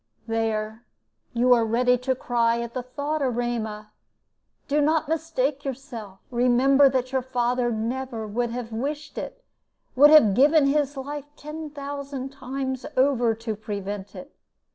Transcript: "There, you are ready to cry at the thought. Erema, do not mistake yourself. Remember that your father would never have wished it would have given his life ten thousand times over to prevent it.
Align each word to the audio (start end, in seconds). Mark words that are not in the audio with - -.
"There, 0.25 0.83
you 1.31 1.53
are 1.53 1.63
ready 1.63 1.95
to 1.95 2.15
cry 2.15 2.59
at 2.61 2.73
the 2.73 2.81
thought. 2.81 3.21
Erema, 3.21 3.91
do 4.67 4.81
not 4.81 5.07
mistake 5.07 5.63
yourself. 5.63 6.17
Remember 6.31 6.89
that 6.89 7.11
your 7.11 7.21
father 7.21 7.65
would 7.67 7.75
never 7.77 8.27
have 8.47 8.71
wished 8.71 9.19
it 9.19 9.43
would 9.95 10.09
have 10.09 10.33
given 10.33 10.65
his 10.65 10.97
life 10.97 11.27
ten 11.35 11.69
thousand 11.69 12.29
times 12.29 12.83
over 12.97 13.35
to 13.35 13.55
prevent 13.55 14.15
it. 14.15 14.35